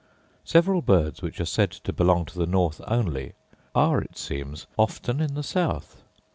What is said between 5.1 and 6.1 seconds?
in the south.